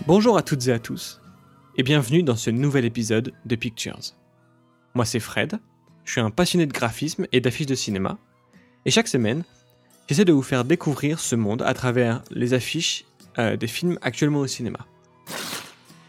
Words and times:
Bonjour 0.00 0.36
à 0.36 0.42
toutes 0.42 0.66
et 0.66 0.72
à 0.72 0.80
tous, 0.80 1.20
et 1.76 1.84
bienvenue 1.84 2.24
dans 2.24 2.34
ce 2.34 2.50
nouvel 2.50 2.84
épisode 2.84 3.32
de 3.44 3.56
Pictures. 3.56 4.00
Moi 4.94 5.04
c'est 5.04 5.20
Fred, 5.20 5.60
je 6.04 6.12
suis 6.12 6.20
un 6.20 6.30
passionné 6.30 6.66
de 6.66 6.72
graphisme 6.72 7.26
et 7.30 7.40
d'affiches 7.40 7.66
de 7.66 7.76
cinéma, 7.76 8.18
et 8.84 8.90
chaque 8.90 9.06
semaine, 9.06 9.44
j'essaie 10.08 10.24
de 10.24 10.32
vous 10.32 10.42
faire 10.42 10.64
découvrir 10.64 11.20
ce 11.20 11.36
monde 11.36 11.62
à 11.62 11.72
travers 11.74 12.22
les 12.30 12.52
affiches 12.52 13.04
euh, 13.38 13.56
des 13.56 13.68
films 13.68 13.98
actuellement 14.02 14.40
au 14.40 14.46
cinéma. 14.48 14.86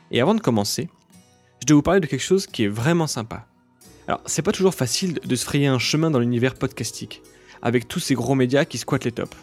Et 0.09 0.21
avant 0.21 0.33
de 0.33 0.41
commencer, 0.41 0.89
je 1.61 1.67
dois 1.67 1.75
vous 1.75 1.83
parler 1.83 1.99
de 1.99 2.07
quelque 2.07 2.19
chose 2.19 2.47
qui 2.47 2.63
est 2.63 2.69
vraiment 2.69 3.07
sympa. 3.07 3.45
Alors, 4.07 4.21
c'est 4.25 4.41
pas 4.41 4.51
toujours 4.51 4.73
facile 4.73 5.19
de 5.23 5.35
se 5.35 5.45
frayer 5.45 5.67
un 5.67 5.79
chemin 5.79 6.09
dans 6.09 6.19
l'univers 6.19 6.55
podcastique, 6.55 7.21
avec 7.61 7.87
tous 7.87 7.99
ces 7.99 8.15
gros 8.15 8.35
médias 8.35 8.65
qui 8.65 8.77
squattent 8.77 9.05
les 9.05 9.11
tops. 9.11 9.37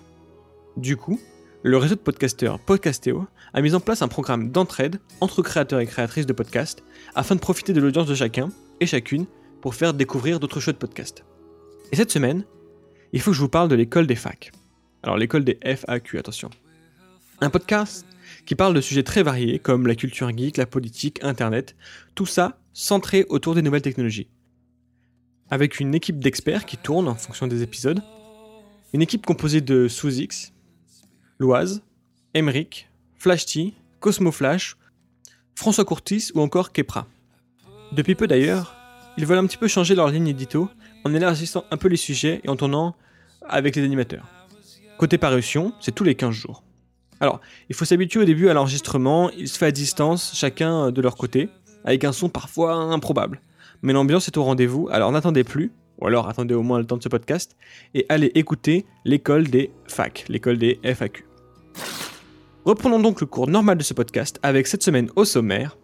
Du 0.76 0.96
coup, 0.96 1.20
le 1.62 1.76
réseau 1.76 1.94
de 1.94 2.00
podcasteurs 2.00 2.58
Podcastéo 2.58 3.26
a 3.52 3.60
mis 3.60 3.74
en 3.74 3.80
place 3.80 4.00
un 4.00 4.08
programme 4.08 4.50
d'entraide 4.50 4.98
entre 5.20 5.42
créateurs 5.42 5.80
et 5.80 5.86
créatrices 5.86 6.26
de 6.26 6.32
podcasts 6.32 6.82
afin 7.14 7.34
de 7.34 7.40
profiter 7.40 7.72
de 7.72 7.80
l'audience 7.80 8.06
de 8.06 8.14
chacun 8.14 8.48
et 8.80 8.86
chacune 8.86 9.26
pour 9.60 9.74
faire 9.74 9.92
découvrir 9.92 10.40
d'autres 10.40 10.60
shows 10.60 10.72
de 10.72 10.78
podcast. 10.78 11.24
Et 11.92 11.96
cette 11.96 12.10
semaine, 12.10 12.44
il 13.12 13.20
faut 13.20 13.32
que 13.32 13.36
je 13.36 13.42
vous 13.42 13.48
parle 13.48 13.68
de 13.68 13.74
l'école 13.74 14.06
des 14.06 14.14
facs. 14.14 14.52
Alors 15.02 15.18
l'école 15.18 15.44
des 15.44 15.58
FAQ, 15.62 16.18
attention. 16.18 16.48
Un 17.42 17.50
podcast 17.50 18.06
qui 18.46 18.54
parle 18.54 18.74
de 18.74 18.80
sujets 18.80 19.02
très 19.02 19.22
variés 19.22 19.58
comme 19.58 19.86
la 19.86 19.94
culture 19.94 20.30
geek, 20.34 20.56
la 20.56 20.66
politique, 20.66 21.22
Internet, 21.22 21.76
tout 22.14 22.26
ça 22.26 22.58
centré 22.72 23.26
autour 23.28 23.54
des 23.54 23.62
nouvelles 23.62 23.82
technologies. 23.82 24.28
Avec 25.50 25.78
une 25.80 25.94
équipe 25.94 26.20
d'experts 26.20 26.64
qui 26.64 26.78
tourne 26.78 27.08
en 27.08 27.16
fonction 27.16 27.46
des 27.46 27.62
épisodes, 27.62 28.02
une 28.94 29.02
équipe 29.02 29.26
composée 29.26 29.60
de 29.60 29.88
Sous-X, 29.88 30.52
Loise, 31.40 31.82
Emeric, 32.34 32.90
Flash 33.16 33.46
T, 33.46 33.72
Cosmo 33.98 34.30
Flash, 34.30 34.76
François 35.54 35.86
Courtis 35.86 36.32
ou 36.34 36.40
encore 36.42 36.70
Kepra. 36.70 37.06
Depuis 37.92 38.14
peu 38.14 38.26
d'ailleurs, 38.26 38.76
ils 39.16 39.24
veulent 39.24 39.38
un 39.38 39.46
petit 39.46 39.56
peu 39.56 39.66
changer 39.66 39.94
leur 39.94 40.10
ligne 40.10 40.28
édito 40.28 40.68
en 41.02 41.14
élargissant 41.14 41.64
un 41.70 41.78
peu 41.78 41.88
les 41.88 41.96
sujets 41.96 42.42
et 42.44 42.50
en 42.50 42.56
tournant 42.56 42.94
avec 43.48 43.74
les 43.74 43.82
animateurs. 43.82 44.26
Côté 44.98 45.16
parution, 45.16 45.72
c'est 45.80 45.94
tous 45.94 46.04
les 46.04 46.14
15 46.14 46.34
jours. 46.34 46.62
Alors, 47.20 47.40
il 47.70 47.74
faut 47.74 47.86
s'habituer 47.86 48.20
au 48.20 48.24
début 48.24 48.50
à 48.50 48.52
l'enregistrement, 48.52 49.30
il 49.30 49.48
se 49.48 49.56
fait 49.56 49.66
à 49.66 49.72
distance, 49.72 50.32
chacun 50.34 50.90
de 50.90 51.00
leur 51.00 51.16
côté, 51.16 51.48
avec 51.86 52.04
un 52.04 52.12
son 52.12 52.28
parfois 52.28 52.74
improbable. 52.74 53.40
Mais 53.80 53.94
l'ambiance 53.94 54.28
est 54.28 54.36
au 54.36 54.44
rendez-vous, 54.44 54.90
alors 54.90 55.10
n'attendez 55.10 55.44
plus, 55.44 55.72
ou 56.02 56.06
alors 56.06 56.28
attendez 56.28 56.52
au 56.52 56.62
moins 56.62 56.78
le 56.78 56.84
temps 56.84 56.98
de 56.98 57.02
ce 57.02 57.08
podcast, 57.08 57.56
et 57.94 58.04
allez 58.10 58.30
écouter 58.34 58.84
l'école 59.06 59.48
des 59.48 59.70
FAQ, 59.88 60.26
l'école 60.28 60.58
des 60.58 60.78
FAQ. 60.82 61.29
Reprenons 62.64 63.00
donc 63.00 63.20
le 63.20 63.26
cours 63.26 63.48
normal 63.48 63.78
de 63.78 63.82
ce 63.82 63.94
podcast 63.94 64.38
avec 64.42 64.66
cette 64.66 64.82
semaine 64.82 65.10
au 65.16 65.24
sommaire, 65.24 65.78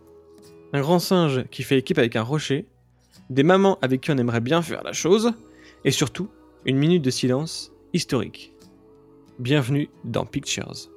un 0.72 0.80
grand 0.80 0.98
singe 0.98 1.44
qui 1.50 1.62
fait 1.62 1.78
équipe 1.78 1.98
avec 1.98 2.16
un 2.16 2.22
rocher, 2.22 2.66
des 3.30 3.42
mamans 3.42 3.78
avec 3.82 4.00
qui 4.00 4.10
on 4.10 4.18
aimerait 4.18 4.40
bien 4.40 4.62
faire 4.62 4.82
la 4.82 4.92
chose, 4.92 5.32
et 5.84 5.90
surtout, 5.90 6.28
une 6.64 6.76
minute 6.76 7.02
de 7.02 7.10
silence 7.10 7.72
historique. 7.92 8.52
Bienvenue 9.38 9.88
dans 10.04 10.26
Pictures. 10.26 10.95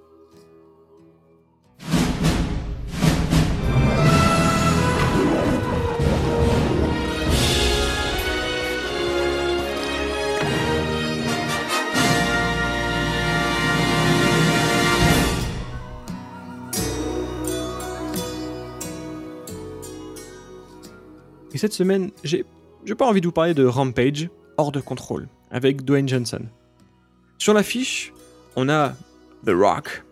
Et 21.53 21.57
cette 21.57 21.73
semaine, 21.73 22.11
j'ai, 22.23 22.45
pas 22.97 23.07
envie 23.07 23.21
de 23.21 23.27
vous 23.27 23.31
parler 23.31 23.53
de 23.53 23.65
Rampage, 23.65 24.29
hors 24.57 24.71
de 24.71 24.79
contrôle, 24.79 25.27
avec 25.51 25.83
Dwayne 25.83 26.07
Johnson. 26.07 26.41
Sur 27.37 27.53
l'affiche, 27.53 28.13
on 28.55 28.69
a 28.69 28.93
The 29.45 29.51
Rock, 29.51 30.03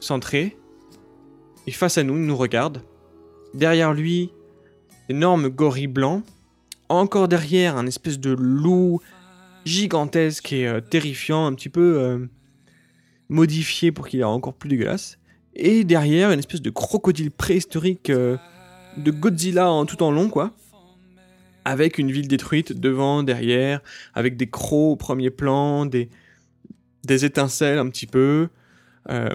centré, 0.00 0.56
et 1.66 1.72
face 1.72 1.98
à 1.98 2.02
nous, 2.02 2.16
il 2.16 2.24
nous 2.24 2.36
regarde. 2.36 2.82
Derrière 3.52 3.92
lui, 3.92 4.32
énorme 5.08 5.48
gorille 5.48 5.86
blanc. 5.86 6.22
Encore 6.88 7.28
derrière, 7.28 7.76
un 7.76 7.86
espèce 7.86 8.18
de 8.18 8.30
loup 8.30 9.00
gigantesque 9.66 10.52
et 10.52 10.66
euh, 10.66 10.80
terrifiant, 10.80 11.44
un 11.44 11.52
petit 11.52 11.68
peu 11.68 11.98
euh, 11.98 12.26
modifié 13.28 13.92
pour 13.92 14.08
qu'il 14.08 14.20
ait 14.20 14.24
encore 14.24 14.54
plus 14.54 14.70
dégueulasse. 14.70 15.18
Et 15.54 15.84
derrière, 15.84 16.30
une 16.30 16.38
espèce 16.38 16.62
de 16.62 16.70
crocodile 16.70 17.30
préhistorique 17.30 18.08
euh, 18.08 18.38
de 18.96 19.10
Godzilla 19.10 19.70
en 19.70 19.84
tout 19.84 20.02
en 20.02 20.10
long, 20.10 20.30
quoi 20.30 20.52
avec 21.68 21.98
une 21.98 22.10
ville 22.10 22.28
détruite 22.28 22.72
devant, 22.72 23.22
derrière, 23.22 23.82
avec 24.14 24.38
des 24.38 24.48
crocs 24.48 24.92
au 24.92 24.96
premier 24.96 25.28
plan, 25.28 25.84
des, 25.84 26.08
étincelles 27.06 27.78
un 27.78 27.88
petit 27.90 28.06
peu, 28.06 28.48
euh, 29.10 29.28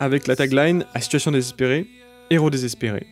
avec 0.00 0.26
la 0.26 0.34
tagline 0.34 0.86
à 0.94 1.02
situation 1.02 1.30
désespérée, 1.30 1.86
héros 2.30 2.48
désespéré. 2.48 3.06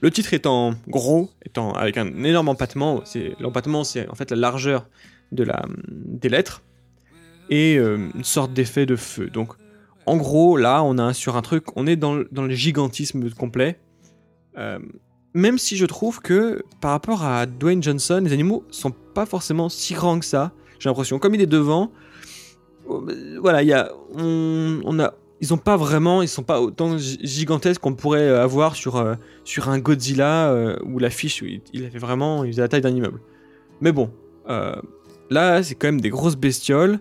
Le 0.00 0.10
titre 0.10 0.34
étant 0.34 0.74
gros, 0.88 1.30
étant 1.44 1.72
avec 1.74 1.96
un 1.96 2.24
énorme 2.24 2.48
empattement, 2.48 3.04
l'empattement 3.38 3.84
c'est 3.84 4.08
en 4.08 4.16
fait 4.16 4.32
la 4.32 4.36
largeur 4.36 4.88
de 5.30 5.44
la, 5.44 5.64
des 5.88 6.28
lettres 6.28 6.62
et 7.50 7.78
euh, 7.78 8.10
une 8.14 8.24
sorte 8.24 8.52
d'effet 8.52 8.84
de 8.84 8.96
feu. 8.96 9.30
Donc 9.30 9.52
en 10.06 10.16
gros 10.16 10.56
là 10.56 10.82
on 10.82 10.98
a 10.98 11.14
sur 11.14 11.36
un 11.36 11.42
truc, 11.42 11.64
on 11.76 11.86
est 11.86 11.96
dans, 11.96 12.22
dans 12.32 12.42
le 12.42 12.54
gigantisme 12.54 13.30
complet. 13.30 13.78
Euh, 14.58 14.80
même 15.36 15.58
si 15.58 15.76
je 15.76 15.84
trouve 15.84 16.20
que 16.20 16.62
par 16.80 16.92
rapport 16.92 17.22
à 17.22 17.44
Dwayne 17.44 17.82
Johnson, 17.82 18.22
les 18.24 18.32
animaux 18.32 18.64
sont 18.70 18.90
pas 18.90 19.26
forcément 19.26 19.68
si 19.68 19.92
grands 19.92 20.18
que 20.18 20.24
ça. 20.24 20.52
J'ai 20.78 20.88
l'impression, 20.88 21.18
comme 21.18 21.34
il 21.34 21.42
est 21.42 21.46
devant, 21.46 21.92
euh, 22.88 23.38
voilà, 23.42 23.62
il 23.62 23.68
y 23.68 23.74
a, 23.74 23.92
ils 24.18 25.52
ont 25.52 25.58
pas 25.58 25.76
vraiment, 25.76 26.22
ils 26.22 26.28
sont 26.28 26.42
pas 26.42 26.62
autant 26.62 26.96
gigantesques 26.96 27.82
qu'on 27.82 27.94
pourrait 27.94 28.30
avoir 28.30 28.76
sur 28.76 28.96
euh, 28.96 29.14
sur 29.44 29.68
un 29.68 29.78
Godzilla 29.78 30.48
euh, 30.48 30.78
où 30.86 30.98
l'affiche 30.98 31.42
il, 31.42 31.60
il 31.74 31.86
vraiment, 31.98 32.42
il 32.42 32.52
faisait 32.52 32.62
la 32.62 32.68
taille 32.68 32.80
d'un 32.80 32.94
immeuble. 32.94 33.20
Mais 33.82 33.92
bon, 33.92 34.10
là 35.28 35.62
c'est 35.62 35.74
quand 35.74 35.88
même 35.88 36.00
des 36.00 36.10
grosses 36.10 36.36
bestioles. 36.36 36.98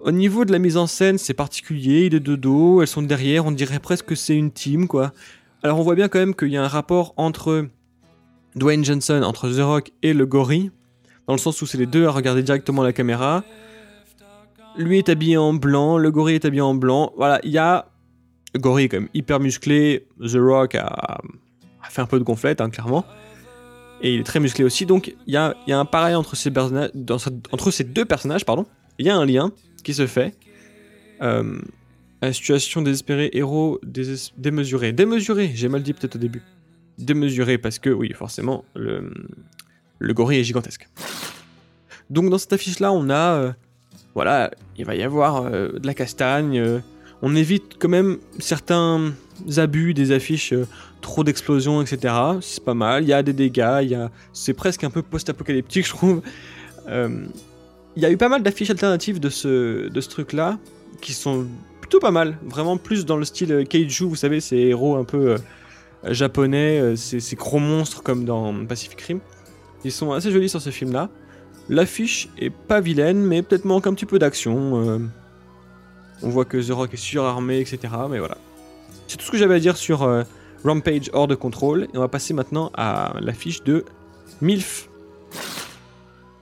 Au 0.00 0.10
niveau 0.10 0.44
de 0.44 0.52
la 0.52 0.58
mise 0.58 0.76
en 0.76 0.86
scène, 0.86 1.16
c'est 1.16 1.32
particulier, 1.32 2.06
il 2.06 2.14
est 2.14 2.20
de 2.20 2.36
dos, 2.36 2.82
elles 2.82 2.88
sont 2.88 3.02
derrière, 3.02 3.46
on 3.46 3.52
dirait 3.52 3.78
presque 3.78 4.04
que 4.04 4.16
c'est 4.16 4.36
une 4.36 4.50
team 4.50 4.86
quoi. 4.86 5.12
Alors 5.62 5.78
on 5.78 5.82
voit 5.82 5.94
bien 5.94 6.08
quand 6.08 6.18
même 6.18 6.34
qu'il 6.34 6.48
y 6.48 6.56
a 6.56 6.64
un 6.64 6.68
rapport 6.68 7.14
entre 7.16 7.68
Dwayne 8.56 8.84
Johnson, 8.84 9.22
entre 9.22 9.48
The 9.48 9.60
Rock 9.60 9.92
et 10.02 10.12
le 10.12 10.26
gorille, 10.26 10.72
dans 11.28 11.34
le 11.34 11.38
sens 11.38 11.62
où 11.62 11.66
c'est 11.66 11.78
les 11.78 11.86
deux 11.86 12.06
à 12.06 12.10
regarder 12.10 12.42
directement 12.42 12.82
la 12.82 12.92
caméra. 12.92 13.44
Lui 14.76 14.98
est 14.98 15.08
habillé 15.08 15.36
en 15.36 15.54
blanc, 15.54 15.98
le 15.98 16.10
gorille 16.10 16.34
est 16.34 16.44
habillé 16.44 16.62
en 16.62 16.74
blanc. 16.74 17.12
Voilà, 17.16 17.40
il 17.44 17.50
y 17.50 17.58
a... 17.58 17.86
Le 18.54 18.60
gorille 18.60 18.86
est 18.86 18.88
quand 18.88 18.98
même 18.98 19.08
hyper 19.14 19.40
musclé, 19.40 20.06
The 20.20 20.36
Rock 20.36 20.74
a, 20.74 21.20
fait 21.88 22.02
un 22.02 22.06
peu 22.06 22.18
de 22.18 22.24
gonflette, 22.24 22.60
hein, 22.60 22.68
clairement. 22.68 23.04
Et 24.02 24.14
il 24.14 24.20
est 24.20 24.24
très 24.24 24.40
musclé 24.40 24.64
aussi, 24.64 24.84
donc 24.84 25.14
il 25.26 25.32
y 25.32 25.36
a, 25.36 25.54
un 25.68 25.84
pareil 25.84 26.14
entre 26.16 26.34
ces, 26.34 26.50
deux 26.50 28.04
personnages, 28.04 28.44
pardon. 28.44 28.66
Il 28.98 29.06
y 29.06 29.10
a 29.10 29.16
un 29.16 29.24
lien 29.24 29.52
qui 29.84 29.94
se 29.94 30.06
fait. 30.06 30.34
Euh, 31.22 31.60
la 32.26 32.32
situation 32.32 32.82
désespérée, 32.82 33.30
héros 33.32 33.80
démesuré. 34.36 34.92
Démesuré, 34.92 35.50
j'ai 35.54 35.68
mal 35.68 35.82
dit 35.82 35.92
peut-être 35.92 36.16
au 36.16 36.18
début. 36.18 36.42
Démesuré 36.98 37.58
parce 37.58 37.78
que, 37.78 37.90
oui, 37.90 38.12
forcément, 38.12 38.64
le, 38.74 39.12
le 39.98 40.14
gorille 40.14 40.38
est 40.38 40.44
gigantesque. 40.44 40.88
Donc 42.10 42.30
dans 42.30 42.38
cette 42.38 42.52
affiche-là, 42.52 42.92
on 42.92 43.10
a... 43.10 43.34
Euh, 43.34 43.52
voilà, 44.14 44.50
il 44.76 44.84
va 44.84 44.94
y 44.94 45.02
avoir 45.02 45.46
euh, 45.46 45.72
de 45.72 45.86
la 45.86 45.94
castagne. 45.94 46.58
Euh, 46.58 46.78
on 47.22 47.34
évite 47.34 47.76
quand 47.78 47.88
même 47.88 48.18
certains 48.38 49.14
abus 49.56 49.94
des 49.94 50.12
affiches, 50.12 50.54
trop 51.00 51.24
d'explosions, 51.24 51.82
etc. 51.82 52.14
C'est 52.40 52.62
pas 52.62 52.74
mal. 52.74 53.04
Il 53.04 53.08
y 53.08 53.12
a 53.12 53.22
des 53.22 53.32
dégâts, 53.32 54.08
c'est 54.32 54.54
presque 54.54 54.84
un 54.84 54.90
peu 54.90 55.02
post-apocalyptique, 55.02 55.86
je 55.86 55.90
trouve. 55.90 56.22
Il 56.88 58.02
y 58.02 58.04
a 58.04 58.10
eu 58.10 58.16
pas 58.16 58.28
mal 58.28 58.42
d'affiches 58.42 58.70
alternatives 58.70 59.20
de 59.20 59.30
ce, 59.30 59.88
de 59.88 60.00
ce 60.00 60.08
truc-là, 60.08 60.58
qui 61.00 61.12
sont 61.12 61.46
pas 61.98 62.10
mal. 62.10 62.38
Vraiment 62.42 62.76
plus 62.76 63.04
dans 63.04 63.16
le 63.16 63.24
style 63.24 63.52
euh, 63.52 63.64
Kaiju, 63.64 64.04
vous 64.04 64.16
savez, 64.16 64.40
ces 64.40 64.56
héros 64.56 64.96
un 64.96 65.04
peu 65.04 65.32
euh, 65.32 65.38
japonais, 66.12 66.80
euh, 66.80 66.96
ces, 66.96 67.36
gros 67.36 67.58
monstres 67.58 68.02
comme 68.02 68.24
dans 68.24 68.64
Pacific 68.66 69.00
Rim. 69.00 69.20
Ils 69.84 69.92
sont 69.92 70.12
assez 70.12 70.30
jolis 70.30 70.48
sur 70.48 70.60
ce 70.60 70.70
film-là. 70.70 71.08
L'affiche 71.68 72.28
est 72.38 72.50
pas 72.50 72.80
vilaine, 72.80 73.18
mais 73.18 73.42
peut-être 73.42 73.64
manque 73.64 73.86
un 73.86 73.94
petit 73.94 74.06
peu 74.06 74.18
d'action. 74.18 75.10
on 76.22 76.28
voit 76.28 76.44
que 76.44 76.56
The 76.56 76.70
Rock 76.70 76.94
est 76.94 76.96
surarmé, 76.96 77.60
etc. 77.60 77.78
Mais 78.10 78.18
voilà. 78.18 78.36
C'est 79.08 79.16
tout 79.16 79.24
ce 79.24 79.30
que 79.30 79.38
j'avais 79.38 79.56
à 79.56 79.60
dire 79.60 79.76
sur 79.76 80.08
Rampage 80.64 81.10
hors 81.12 81.28
de 81.28 81.34
contrôle. 81.34 81.84
Et 81.94 81.96
on 81.96 82.00
va 82.00 82.08
passer 82.08 82.34
maintenant 82.34 82.70
à 82.74 83.14
l'affiche 83.20 83.62
de 83.62 83.84
MILF. 84.40 84.88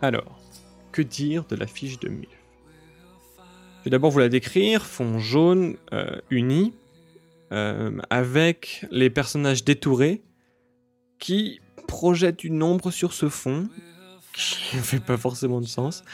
Alors, 0.03 0.41
que 0.93 1.03
dire 1.03 1.45
de 1.49 1.57
l'affiche 1.57 1.99
de 1.99 2.09
MILF? 2.09 2.40
Je 3.81 3.85
vais 3.85 3.91
d'abord 3.91 4.11
vous 4.11 4.19
la 4.19 4.29
décrire. 4.29 4.85
Fond 4.85 5.19
jaune, 5.19 5.77
euh, 5.93 6.21
uni. 6.31 6.75
euh, 7.53 7.91
avec 8.11 8.87
les 8.93 9.11
personnages 9.11 9.65
détourés 9.65 10.23
qui 11.19 11.61
projettent 11.89 12.45
une 12.45 12.63
ombre 12.63 12.93
sur 12.93 13.13
ce 13.13 13.29
fond 13.29 13.69
qui 14.35 14.59
ne 14.77 14.83
fait 14.83 15.01
pas 15.01 15.17
forcément 15.17 15.61
de 15.61 15.67
sens. 15.67 16.05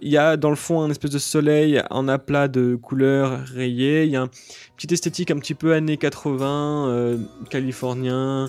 Il 0.00 0.08
y 0.08 0.16
a 0.16 0.36
dans 0.36 0.48
le 0.50 0.56
fond 0.56 0.80
un 0.80 0.90
espèce 0.90 1.10
de 1.10 1.18
soleil 1.18 1.82
en 1.90 2.08
aplat 2.08 2.48
de 2.48 2.76
couleurs 2.76 3.40
rayées. 3.46 4.04
Il 4.04 4.10
y 4.10 4.16
a 4.16 4.22
une 4.22 4.28
petite 4.76 4.92
esthétique 4.92 5.30
un 5.30 5.38
petit 5.38 5.54
peu 5.54 5.74
années 5.74 5.98
80, 5.98 6.88
euh, 6.88 7.18
californien, 7.50 8.48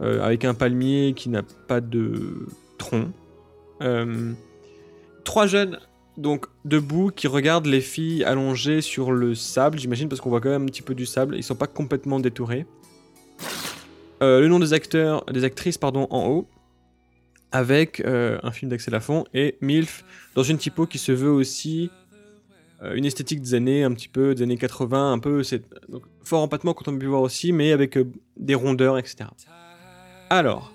avec 0.00 0.44
un 0.44 0.52
palmier 0.52 1.14
qui 1.16 1.30
n'a 1.30 1.42
pas 1.68 1.80
de 1.80 2.46
tronc. 2.76 3.08
Trois 5.24 5.46
jeunes 5.46 5.78
donc 6.16 6.46
debout 6.64 7.10
qui 7.14 7.26
regardent 7.26 7.66
les 7.66 7.80
filles 7.80 8.24
allongées 8.24 8.80
sur 8.80 9.12
le 9.12 9.34
sable, 9.34 9.78
j'imagine 9.78 10.08
parce 10.08 10.20
qu'on 10.20 10.30
voit 10.30 10.40
quand 10.40 10.50
même 10.50 10.64
un 10.64 10.66
petit 10.66 10.82
peu 10.82 10.94
du 10.94 11.06
sable. 11.06 11.36
Ils 11.36 11.42
sont 11.42 11.54
pas 11.54 11.66
complètement 11.66 12.20
détourés. 12.20 12.66
le 14.20 14.46
nom 14.46 14.58
des 14.58 14.72
acteurs, 14.72 15.24
des 15.26 15.44
actrices 15.44 15.78
pardon 15.78 16.06
en 16.10 16.26
haut 16.28 16.48
avec 17.52 18.00
euh, 18.00 18.38
un 18.42 18.52
film 18.52 18.70
d'Axel 18.70 18.92
Lafont 18.92 19.24
et 19.32 19.56
MILF 19.60 20.04
dans 20.34 20.42
une 20.42 20.58
typo 20.58 20.86
qui 20.86 20.98
se 20.98 21.12
veut 21.12 21.30
aussi 21.30 21.90
euh, 22.82 22.94
une 22.94 23.04
esthétique 23.04 23.40
des 23.40 23.54
années 23.54 23.84
un 23.84 23.92
petit 23.92 24.08
peu 24.08 24.34
des 24.34 24.42
années 24.42 24.58
80, 24.58 25.12
un 25.12 25.18
peu 25.18 25.42
c'est 25.42 25.62
fort 26.24 26.42
empattement 26.42 26.74
quand 26.74 26.88
on 26.88 26.98
peut 26.98 27.06
voir 27.06 27.22
aussi, 27.22 27.52
mais 27.52 27.72
avec 27.72 27.96
euh, 27.96 28.10
des 28.36 28.54
rondeurs, 28.54 28.98
etc. 28.98 29.30
Alors, 30.28 30.72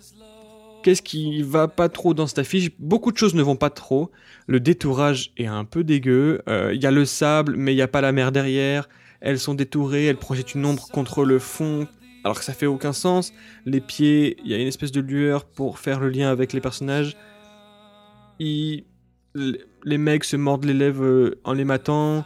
qu'est-ce 0.83 1.01
qui 1.01 1.42
va 1.44 1.68
pas 1.68 1.89
trop 1.89 2.13
dans 2.13 2.28
cette 2.28 2.39
affiche? 2.39 2.69
Beaucoup 2.80 3.12
de 3.12 3.18
choses 3.18 3.36
ne 3.36 3.44
vont 3.44 3.56
pas 3.56 3.69
trop. 3.69 4.12
Le 4.48 4.60
détourage 4.60 5.31
est 5.38 5.48
un 5.48 5.66
peu 5.66 5.83
dégueu. 5.83 6.42
Il 6.48 6.81
y 6.81 6.86
a 6.86 6.92
le 6.92 7.06
sable, 7.06 7.56
mais 7.57 7.74
il 7.74 7.75
n'y 7.75 7.81
a 7.81 7.88
pas 7.88 8.01
la 8.01 8.12
mer 8.12 8.31
derrière. 8.31 8.89
Elles 9.22 9.39
sont 9.39 9.54
détourées, 9.54 10.06
elles 10.06 10.18
projettent 10.18 10.56
une 10.56 10.66
ombre 10.66 10.88
contre 10.92 11.24
le 11.24 11.39
fond 11.39 11.88
alors 12.24 12.38
que 12.38 12.45
ça 12.45 12.54
fait 12.54 12.66
aucun 12.66 12.94
sens. 12.94 13.33
Les 13.66 13.81
pieds, 13.81 14.38
il 14.44 14.51
y 14.51 14.54
a 14.54 14.57
une 14.57 14.68
espèce 14.68 14.92
de 14.92 15.01
lueur 15.01 15.45
pour 15.45 15.80
faire 15.80 16.00
le 16.00 16.10
lien 16.10 16.30
avec 16.30 16.54
les 16.54 16.62
personnages. 16.62 17.18
les 18.39 18.83
mecs 19.86 20.24
se 20.24 20.36
mordent 20.36 20.66
les 20.66 20.74
lèvres 20.74 21.04
euh, 21.04 21.39
en 21.44 21.54
les 21.54 21.66
matant. 21.66 22.25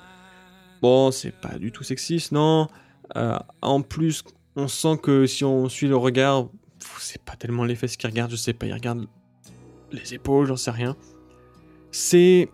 Bon, 0.82 1.12
c'est 1.12 1.34
pas 1.34 1.58
du 1.58 1.72
tout 1.72 1.84
sexiste, 1.84 2.32
non? 2.32 2.68
Euh, 3.16 3.38
en 3.62 3.82
plus, 3.82 4.24
on 4.56 4.68
sent 4.68 4.98
que 5.02 5.26
si 5.26 5.44
on 5.44 5.70
suit 5.70 5.88
le 5.88 5.96
regard, 5.96 6.48
c'est 7.00 7.22
pas 7.22 7.36
tellement 7.36 7.64
les 7.64 7.76
fesses 7.76 7.98
qu'ils 7.98 8.10
regardent, 8.10 8.32
je 8.32 8.36
sais 8.36 8.54
pas, 8.54 8.66
ils 8.66 8.74
regardent 8.74 9.08
les 9.92 10.14
épaules, 10.14 10.48
j'en 10.48 10.58
sais 10.58 10.72
rien. 10.72 10.96
C'est 11.92 12.50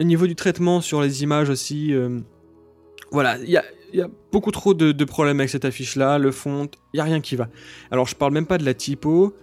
au 0.00 0.04
niveau 0.04 0.26
du 0.26 0.34
traitement 0.34 0.80
sur 0.80 1.00
les 1.00 1.22
images 1.22 1.48
aussi. 1.48 1.94
Euh, 1.94 2.20
voilà, 3.12 3.38
il 3.38 3.50
y 3.50 3.56
a, 3.56 3.64
il 3.92 3.98
y 3.98 4.02
a 4.02 4.08
beaucoup 4.32 4.50
trop 4.50 4.74
de, 4.74 5.04
problèmes 5.04 5.40
avec 5.40 5.50
cette 5.50 5.64
affiche-là, 5.64 6.18
le 6.18 6.30
fond, 6.30 6.68
il 6.92 6.96
n'y 6.96 7.00
a 7.00 7.04
rien 7.04 7.20
qui 7.20 7.36
va. 7.36 7.48
Alors 7.90 8.06
je 8.06 8.14
parle 8.14 8.32
même 8.32 8.46
pas 8.46 8.58
de 8.58 8.64
la 8.64 8.74
typo, 8.74 9.34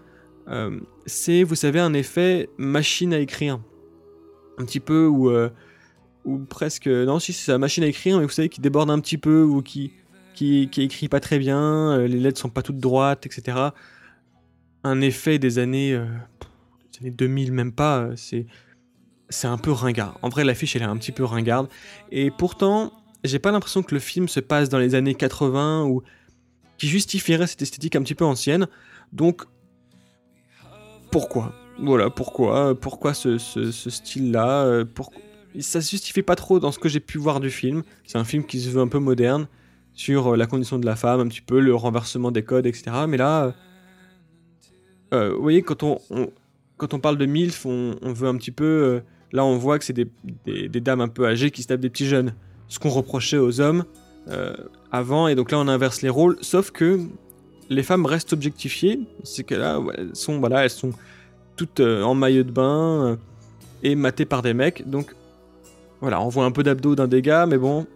euh, 0.47 0.79
c'est, 1.05 1.43
vous 1.43 1.55
savez, 1.55 1.79
un 1.79 1.93
effet 1.93 2.49
machine 2.57 3.13
à 3.13 3.19
écrire. 3.19 3.59
Un 4.57 4.65
petit 4.65 4.79
peu, 4.79 5.05
ou, 5.05 5.29
euh, 5.29 5.49
presque, 6.49 6.87
non, 6.87 7.19
si 7.19 7.33
c'est 7.33 7.51
la 7.51 7.57
machine 7.57 7.83
à 7.83 7.87
écrire, 7.87 8.17
mais 8.17 8.23
vous 8.23 8.31
savez, 8.31 8.49
qui 8.49 8.61
déborde 8.61 8.89
un 8.89 8.99
petit 8.99 9.17
peu, 9.17 9.43
ou 9.43 9.61
qui, 9.61 9.93
qui, 10.33 10.69
qui 10.71 10.81
écrit 10.81 11.09
pas 11.09 11.19
très 11.19 11.37
bien, 11.37 11.99
les 12.07 12.19
lettres 12.19 12.39
sont 12.39 12.49
pas 12.49 12.63
toutes 12.63 12.79
droites, 12.79 13.25
etc. 13.25 13.71
Un 14.87 15.01
effet 15.01 15.39
des 15.39 15.59
années, 15.59 15.91
des 15.91 16.99
années 16.99 17.11
2000, 17.11 17.51
même 17.51 17.71
pas, 17.71 18.09
c'est 18.15 18.45
c'est 19.29 19.47
un 19.47 19.57
peu 19.57 19.71
ringard. 19.71 20.17
En 20.21 20.29
vrai, 20.29 20.43
l'affiche, 20.43 20.75
elle 20.75 20.83
est 20.83 20.85
un 20.85 20.97
petit 20.97 21.11
peu 21.11 21.23
ringarde. 21.23 21.67
Et 22.11 22.31
pourtant, 22.31 22.93
j'ai 23.23 23.39
pas 23.39 23.51
l'impression 23.51 23.83
que 23.83 23.93
le 23.93 23.99
film 23.99 24.27
se 24.27 24.39
passe 24.39 24.69
dans 24.69 24.77
les 24.77 24.95
années 24.95 25.15
80 25.15 25.83
ou 25.85 26.01
qui 26.77 26.87
justifierait 26.87 27.47
cette 27.47 27.61
esthétique 27.61 27.95
un 27.95 28.03
petit 28.03 28.15
peu 28.15 28.25
ancienne. 28.25 28.67
Donc, 29.11 29.43
pourquoi? 31.11 31.53
Voilà, 31.79 32.09
pourquoi 32.09 32.79
Pourquoi 32.79 33.13
ce, 33.13 33.37
style-là 33.37 34.65
euh, 34.65 34.85
pour... 34.85 35.11
Ça 35.59 35.81
se 35.81 35.89
justifie 35.89 36.21
pas 36.21 36.35
trop 36.35 36.59
dans 36.59 36.71
ce 36.71 36.79
que 36.79 36.89
j'ai 36.89 36.99
pu 36.99 37.17
voir 37.17 37.39
du 37.39 37.49
film. 37.49 37.83
C'est 38.05 38.17
un 38.17 38.23
film 38.23 38.45
qui 38.45 38.59
se 38.59 38.69
veut 38.69 38.81
un 38.81 38.87
peu 38.87 38.99
moderne 38.99 39.47
sur 39.93 40.33
euh, 40.33 40.37
la 40.37 40.45
condition 40.45 40.77
de 40.77 40.85
la 40.85 40.95
femme, 40.95 41.19
un 41.19 41.27
petit 41.27 41.41
peu 41.41 41.59
le 41.59 41.73
renversement 41.73 42.31
des 42.31 42.43
codes, 42.43 42.67
etc. 42.67 42.91
Mais 43.07 43.17
là, 43.17 43.55
euh, 45.13 45.33
vous 45.33 45.41
voyez, 45.41 45.61
quand 45.61 45.83
on, 45.83 45.99
quand 46.77 46.93
on 46.93 46.99
parle 46.99 47.17
de 47.17 47.25
MILF, 47.25 47.65
on, 47.65 47.95
veut 48.01 48.27
un 48.27 48.35
petit 48.35 48.51
peu. 48.51 49.01
là, 49.31 49.45
on 49.45 49.57
voit 49.57 49.79
que 49.79 49.85
c'est 49.85 49.93
des, 49.93 50.07
des, 50.45 50.81
dames 50.81 51.01
un 51.01 51.07
peu 51.07 51.25
âgées 51.25 51.51
qui 51.51 51.63
se 51.63 51.67
tapent 51.67 51.81
des 51.81 51.89
petits 51.89 52.07
jeunes 52.07 52.33
ce 52.67 52.79
qu'on 52.79 52.89
reprochait 52.89 53.37
aux 53.37 53.61
hommes 53.61 53.85
euh, 54.29 54.55
avant, 54.91 55.27
et 55.27 55.35
donc 55.35 55.51
là 55.51 55.59
on 55.59 55.67
inverse 55.67 56.01
les 56.01 56.09
rôles, 56.09 56.37
sauf 56.41 56.71
que 56.71 56.99
les 57.69 57.83
femmes 57.83 58.05
restent 58.05 58.33
objectifiées, 58.33 58.99
c'est 59.23 59.43
que 59.43 59.55
là 59.55 59.79
elles 59.97 60.15
sont, 60.15 60.39
voilà, 60.39 60.63
elles 60.63 60.69
sont 60.69 60.91
toutes 61.55 61.79
euh, 61.79 62.03
en 62.03 62.13
maillot 62.13 62.43
de 62.43 62.51
bain 62.51 63.05
euh, 63.05 63.15
et 63.83 63.95
matées 63.95 64.25
par 64.25 64.41
des 64.41 64.53
mecs, 64.53 64.89
donc 64.89 65.15
voilà, 66.01 66.21
on 66.21 66.29
voit 66.29 66.45
un 66.45 66.51
peu 66.51 66.63
d'abdos 66.63 66.95
d'un 66.95 67.07
dégât, 67.07 67.45
mais 67.45 67.57
bon, 67.57 67.87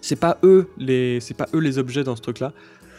c'est 0.00 0.16
pas 0.16 0.38
eux 0.42 0.68
les, 0.78 1.20
c'est 1.20 1.34
pas 1.34 1.48
eux 1.54 1.60
les 1.60 1.78
objets 1.78 2.04
dans 2.04 2.14
ce 2.16 2.22
truc-là. 2.22 2.52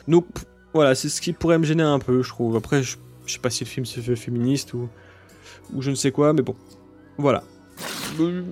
Donc 0.07 0.25
voilà, 0.73 0.95
c'est 0.95 1.09
ce 1.09 1.21
qui 1.21 1.33
pourrait 1.33 1.59
me 1.59 1.65
gêner 1.65 1.83
un 1.83 1.99
peu, 1.99 2.23
je 2.23 2.29
trouve. 2.29 2.55
Après, 2.55 2.81
je, 2.81 2.97
je 3.27 3.33
sais 3.33 3.39
pas 3.39 3.49
si 3.49 3.63
le 3.63 3.69
film 3.69 3.85
se 3.85 3.99
fait 3.99 4.15
féministe 4.15 4.73
ou, 4.73 4.89
ou 5.73 5.81
je 5.81 5.91
ne 5.91 5.95
sais 5.95 6.11
quoi, 6.11 6.33
mais 6.33 6.41
bon, 6.41 6.55
voilà. 7.17 7.43
Euh, 8.19 8.43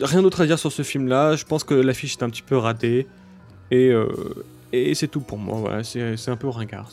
rien 0.00 0.22
d'autre 0.22 0.40
à 0.40 0.46
dire 0.46 0.58
sur 0.58 0.72
ce 0.72 0.82
film-là. 0.82 1.36
Je 1.36 1.44
pense 1.44 1.64
que 1.64 1.74
l'affiche 1.74 2.16
est 2.16 2.22
un 2.22 2.30
petit 2.30 2.42
peu 2.42 2.56
ratée. 2.56 3.06
Et, 3.70 3.90
euh, 3.90 4.06
et 4.72 4.94
c'est 4.94 5.08
tout 5.08 5.20
pour 5.20 5.38
moi. 5.38 5.58
Voilà, 5.58 5.84
c'est 5.84 6.28
un 6.28 6.36
peu 6.36 6.48
ringard. 6.48 6.90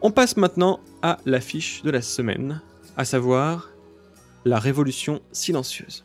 On 0.00 0.10
passe 0.10 0.36
maintenant 0.36 0.80
à 1.02 1.18
l'affiche 1.26 1.82
de 1.82 1.90
la 1.90 2.02
semaine, 2.02 2.60
à 2.96 3.04
savoir 3.04 3.70
la 4.44 4.58
Révolution 4.58 5.20
silencieuse. 5.32 6.04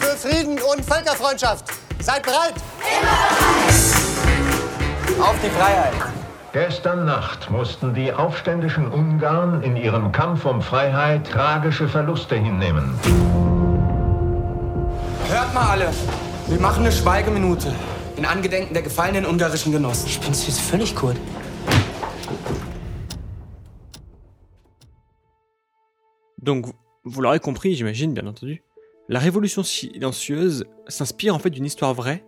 Für 0.00 0.16
Frieden 0.16 0.58
und 0.58 0.84
Völkerfreundschaft. 0.84 1.68
Seid 2.00 2.22
bereit? 2.22 2.54
Auf 5.20 5.36
die 5.42 5.50
Freiheit. 5.50 5.94
Gestern 6.52 7.04
Nacht 7.04 7.50
mussten 7.50 7.94
die 7.94 8.12
aufständischen 8.12 8.86
Ungarn 8.88 9.62
in 9.62 9.76
ihrem 9.76 10.12
Kampf 10.12 10.44
um 10.44 10.60
Freiheit 10.60 11.26
tragische 11.26 11.88
Verluste 11.88 12.36
hinnehmen. 12.36 12.94
Hört 15.28 15.54
mal 15.54 15.70
alle, 15.70 15.88
wir 16.48 16.60
machen 16.60 16.84
eine 16.84 16.92
Schweigeminute 16.92 17.72
in 18.16 18.24
Angedenken 18.24 18.74
der 18.74 18.82
gefallenen 18.82 19.26
ungarischen 19.26 19.72
Genossen. 19.72 20.08
Spinnst 20.08 20.42
du 20.42 20.50
jetzt 20.50 20.60
völlig 20.60 20.94
Kurt? 20.94 21.16
Donc, 26.36 26.66
vous 27.04 27.20
l'aurez 27.20 27.40
compris, 27.40 27.74
j'imagine, 27.74 28.14
bien 28.14 28.26
entendu, 28.26 28.62
la 29.08 29.18
Révolution 29.18 29.62
silencieuse 29.62 30.66
s'inspire 30.88 31.34
en 31.34 31.38
fait 31.38 31.50
d'une 31.50 31.64
histoire 31.64 31.94
vraie 31.94 32.22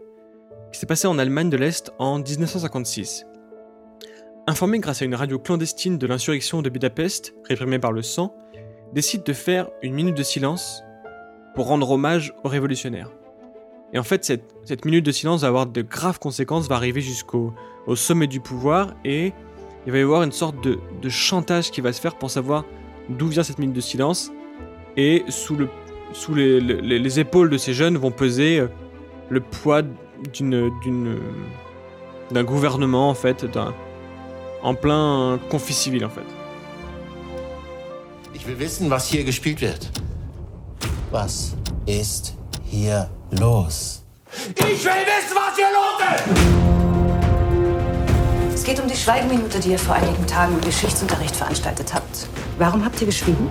qui 0.76 0.80
s'est 0.80 0.86
passée 0.86 1.06
en 1.06 1.18
Allemagne 1.18 1.48
de 1.48 1.56
l'Est 1.56 1.90
en 1.98 2.18
1956. 2.18 3.24
Informé 4.46 4.78
grâce 4.78 5.00
à 5.00 5.06
une 5.06 5.14
radio 5.14 5.38
clandestine 5.38 5.96
de 5.96 6.06
l'insurrection 6.06 6.60
de 6.60 6.68
Budapest, 6.68 7.34
réprimée 7.48 7.78
par 7.78 7.92
le 7.92 8.02
sang, 8.02 8.36
décide 8.92 9.22
de 9.22 9.32
faire 9.32 9.70
une 9.80 9.94
minute 9.94 10.14
de 10.14 10.22
silence 10.22 10.82
pour 11.54 11.68
rendre 11.68 11.90
hommage 11.90 12.34
aux 12.44 12.50
révolutionnaires. 12.50 13.10
Et 13.94 13.98
en 13.98 14.02
fait, 14.02 14.22
cette, 14.22 14.84
minute 14.84 15.06
de 15.06 15.12
silence 15.12 15.40
va 15.40 15.48
avoir 15.48 15.64
de 15.64 15.80
graves 15.80 16.18
conséquences, 16.18 16.68
va 16.68 16.76
arriver 16.76 17.00
jusqu'au 17.00 17.54
sommet 17.94 18.26
du 18.26 18.40
pouvoir, 18.40 18.92
et 19.02 19.32
il 19.86 19.92
va 19.92 19.98
y 19.98 20.02
avoir 20.02 20.24
une 20.24 20.32
sorte 20.32 20.62
de, 20.62 21.08
chantage 21.08 21.70
qui 21.70 21.80
va 21.80 21.94
se 21.94 22.02
faire 22.02 22.18
pour 22.18 22.30
savoir 22.30 22.66
d'où 23.08 23.28
vient 23.28 23.44
cette 23.44 23.58
minute 23.58 23.74
de 23.74 23.80
silence, 23.80 24.30
et 24.98 25.24
sous, 25.28 25.56
le, 25.56 25.70
sous 26.12 26.34
les, 26.34 26.60
les 26.60 27.18
épaules 27.18 27.48
de 27.48 27.56
ces 27.56 27.72
jeunes 27.72 27.96
vont 27.96 28.10
peser 28.10 28.60
euh, 28.60 28.68
le 29.30 29.40
poids 29.40 29.82
d'une 30.32 31.20
d'un 32.30 32.44
gouvernement 32.44 33.10
en 33.10 33.14
fait, 33.14 33.44
d'un 33.44 33.72
en 34.62 34.74
plein 34.74 35.38
conflit 35.48 35.74
civil 35.74 36.04
en 36.04 36.10
fait. 36.10 36.26
Ich 38.34 38.46
will 38.46 38.58
wissen, 38.58 38.90
was 38.90 39.06
hier 39.06 39.24
gespielt 39.24 39.60
wird. 39.60 39.90
Was 41.10 41.54
ist 41.86 42.34
hier 42.64 43.08
los? 43.30 44.02
Ich 44.50 44.84
will 44.84 45.06
wissen, 45.06 45.34
was 45.34 45.56
hier 45.56 45.70
los 45.72 46.00
ist! 46.16 46.26
Es 48.54 48.64
geht 48.64 48.80
um 48.80 48.88
die 48.88 48.96
Schweigeminute, 48.96 49.60
die 49.60 49.70
ihr 49.70 49.78
vor 49.78 49.94
einigen 49.94 50.26
Tagen 50.26 50.54
im 50.54 50.60
Geschichtsunterricht 50.60 51.36
veranstaltet 51.36 51.94
habt. 51.94 52.26
Warum 52.58 52.84
habt 52.84 53.00
ihr 53.00 53.06
geschwiegen? 53.06 53.48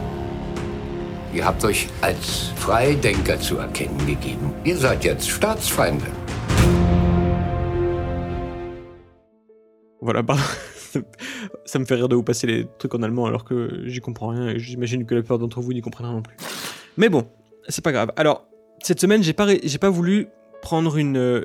Ihr 1.33 1.45
habt 1.45 1.63
euch 1.63 1.87
als 2.01 2.51
Freidenker 2.57 3.39
zu 3.39 3.57
erkennen 3.57 4.05
gegeben. 4.05 4.53
Ihr 4.63 4.77
seid 4.77 5.03
jetzt 5.03 5.29
Staatsfeinde. 5.29 6.05
Voilà, 10.05 10.21
pardon. 10.23 10.43
ça 11.65 11.79
me 11.79 11.85
fait 11.85 11.95
rire 11.95 12.07
de 12.07 12.15
vous 12.15 12.23
passer 12.23 12.45
les 12.47 12.67
trucs 12.77 12.93
en 12.93 13.01
allemand 13.01 13.25
alors 13.25 13.43
que 13.43 13.81
j'y 13.85 13.99
comprends 13.99 14.27
rien 14.29 14.47
et 14.49 14.59
j'imagine 14.59 15.05
que 15.05 15.15
la 15.15 15.21
plupart 15.21 15.39
d'entre 15.39 15.59
vous 15.61 15.73
n'y 15.73 15.81
comprennent 15.81 16.05
rien 16.07 16.15
non 16.15 16.21
plus. 16.21 16.37
Mais 16.95 17.09
bon, 17.09 17.27
c'est 17.67 17.83
pas 17.83 17.91
grave. 17.91 18.11
Alors, 18.15 18.45
cette 18.83 18.99
semaine, 19.01 19.23
j'ai 19.23 19.33
pas, 19.33 19.47
j'ai 19.63 19.77
pas 19.79 19.89
voulu 19.89 20.27
prendre 20.61 20.95
une, 20.97 21.17
euh, 21.17 21.41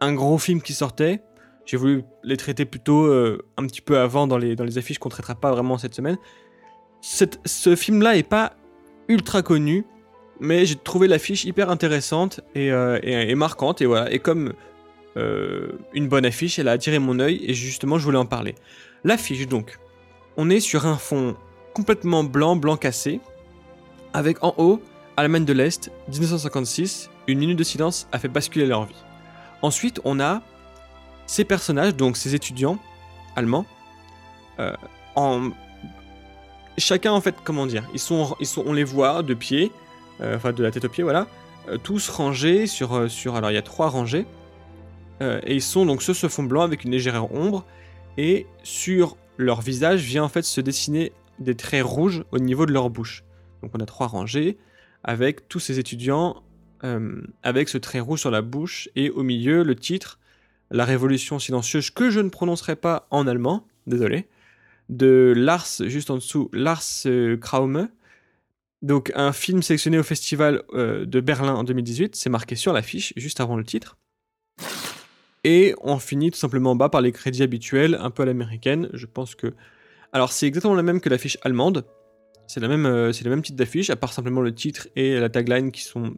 un 0.00 0.12
gros 0.12 0.36
film 0.38 0.60
qui 0.60 0.74
sortait. 0.74 1.22
J'ai 1.64 1.76
voulu 1.78 2.04
les 2.22 2.36
traiter 2.36 2.64
plutôt 2.66 3.06
euh, 3.06 3.38
un 3.56 3.66
petit 3.66 3.80
peu 3.80 3.98
avant 3.98 4.26
dans 4.26 4.36
les, 4.38 4.56
dans 4.56 4.64
les 4.64 4.76
affiches 4.78 4.98
qu'on 4.98 5.08
traitera 5.08 5.34
pas 5.34 5.50
vraiment 5.52 5.78
cette 5.78 5.94
semaine. 5.94 6.18
Ce 7.00 7.74
film-là 7.74 8.16
est 8.16 8.22
pas 8.28 8.52
ultra 9.08 9.42
connu, 9.42 9.84
mais 10.38 10.66
j'ai 10.66 10.76
trouvé 10.76 11.08
l'affiche 11.08 11.44
hyper 11.44 11.70
intéressante 11.70 12.40
et, 12.54 12.70
euh, 12.70 12.98
et- 13.02 13.30
et 13.30 13.34
marquante. 13.34 13.80
Et 13.80 13.86
voilà, 13.86 14.12
et 14.12 14.18
comme 14.18 14.52
euh, 15.16 15.72
une 15.92 16.08
bonne 16.08 16.24
affiche, 16.24 16.58
elle 16.58 16.68
a 16.68 16.72
attiré 16.72 16.98
mon 16.98 17.18
œil 17.18 17.40
et 17.46 17.54
justement, 17.54 17.98
je 17.98 18.04
voulais 18.04 18.18
en 18.18 18.26
parler. 18.26 18.54
L'affiche, 19.04 19.46
donc, 19.46 19.78
on 20.36 20.48
est 20.48 20.60
sur 20.60 20.86
un 20.86 20.96
fond 20.96 21.36
complètement 21.74 22.24
blanc, 22.24 22.56
blanc 22.56 22.76
cassé, 22.76 23.20
avec 24.12 24.42
en 24.42 24.54
haut 24.58 24.80
Allemagne 25.16 25.44
de 25.44 25.52
l'Est, 25.52 25.90
1956, 26.08 27.10
une 27.26 27.38
minute 27.38 27.58
de 27.58 27.64
silence 27.64 28.08
a 28.12 28.18
fait 28.18 28.28
basculer 28.28 28.66
leur 28.66 28.86
vie. 28.86 28.96
Ensuite, 29.60 30.00
on 30.04 30.20
a 30.20 30.42
ces 31.26 31.44
personnages, 31.44 31.94
donc 31.94 32.16
ces 32.16 32.34
étudiants 32.34 32.78
allemands, 33.36 33.66
euh, 34.58 34.72
chacun 36.78 37.12
en 37.12 37.20
fait, 37.20 37.34
comment 37.44 37.66
dire, 37.66 37.84
ils 37.92 38.00
sont, 38.00 38.34
ils 38.40 38.46
sont, 38.46 38.64
on 38.66 38.72
les 38.72 38.84
voit 38.84 39.22
de 39.22 39.34
pied, 39.34 39.70
euh, 40.20 40.36
enfin 40.36 40.52
de 40.52 40.62
la 40.62 40.70
tête 40.70 40.86
aux 40.86 40.88
pieds, 40.88 41.04
voilà, 41.04 41.26
tous 41.82 42.08
rangés 42.08 42.66
sur, 42.66 43.10
sur, 43.10 43.36
alors 43.36 43.50
il 43.50 43.54
y 43.54 43.58
a 43.58 43.62
trois 43.62 43.88
rangées, 43.88 44.26
euh, 45.22 45.40
et 45.44 45.54
ils 45.54 45.62
sont 45.62 45.86
donc 45.86 46.02
sur 46.02 46.16
ce 46.16 46.28
fond 46.28 46.42
blanc 46.42 46.62
avec 46.62 46.84
une 46.84 46.90
légère 46.90 47.32
ombre, 47.32 47.64
et 48.18 48.46
sur 48.62 49.16
leur 49.38 49.62
visage 49.62 50.02
vient 50.02 50.24
en 50.24 50.28
fait 50.28 50.42
se 50.42 50.60
dessiner 50.60 51.12
des 51.38 51.54
traits 51.54 51.84
rouges 51.84 52.24
au 52.32 52.38
niveau 52.38 52.66
de 52.66 52.72
leur 52.72 52.90
bouche. 52.90 53.24
Donc 53.62 53.70
on 53.74 53.80
a 53.80 53.86
trois 53.86 54.08
rangées 54.08 54.58
avec 55.04 55.48
tous 55.48 55.60
ces 55.60 55.78
étudiants 55.78 56.42
euh, 56.84 57.22
avec 57.42 57.68
ce 57.68 57.78
trait 57.78 58.00
rouge 58.00 58.20
sur 58.20 58.30
la 58.30 58.42
bouche 58.42 58.88
et 58.96 59.10
au 59.10 59.22
milieu 59.22 59.62
le 59.62 59.76
titre 59.76 60.18
La 60.70 60.84
Révolution 60.84 61.38
silencieuse 61.38 61.90
que 61.90 62.10
je 62.10 62.20
ne 62.20 62.28
prononcerai 62.28 62.76
pas 62.76 63.06
en 63.10 63.26
allemand, 63.28 63.66
désolé, 63.86 64.28
de 64.88 65.32
Lars 65.36 65.68
juste 65.86 66.10
en 66.10 66.16
dessous 66.16 66.50
Lars 66.52 66.82
euh, 67.06 67.36
Kraume. 67.36 67.88
Donc 68.82 69.12
un 69.14 69.32
film 69.32 69.62
sélectionné 69.62 69.98
au 69.98 70.02
festival 70.02 70.64
de 70.74 71.20
Berlin 71.20 71.54
en 71.54 71.62
2018, 71.62 72.16
c'est 72.16 72.30
marqué 72.30 72.56
sur 72.56 72.72
l'affiche 72.72 73.12
juste 73.16 73.40
avant 73.40 73.56
le 73.56 73.62
titre. 73.62 73.96
Et 75.44 75.74
on 75.82 75.98
finit 75.98 76.30
tout 76.30 76.38
simplement 76.38 76.72
en 76.72 76.76
bas 76.76 76.88
par 76.88 77.00
les 77.00 77.12
crédits 77.12 77.42
habituels, 77.42 77.96
un 78.00 78.10
peu 78.10 78.22
à 78.22 78.26
l'américaine. 78.26 78.88
Je 78.92 79.06
pense 79.06 79.34
que. 79.34 79.54
Alors, 80.12 80.30
c'est 80.32 80.46
exactement 80.46 80.74
la 80.74 80.82
même 80.82 81.00
que 81.00 81.08
l'affiche 81.08 81.38
allemande. 81.42 81.84
C'est 82.46 82.60
la 82.60 82.68
même, 82.68 82.86
euh, 82.86 83.12
le 83.24 83.30
même 83.30 83.42
titre 83.42 83.56
d'affiche, 83.56 83.90
à 83.90 83.96
part 83.96 84.12
simplement 84.12 84.40
le 84.40 84.54
titre 84.54 84.88
et 84.94 85.18
la 85.18 85.30
tagline 85.30 85.72
qui 85.72 85.82
sont 85.82 86.14